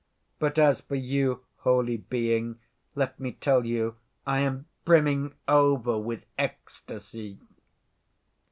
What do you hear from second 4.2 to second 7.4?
I am brimming over with ecstasy."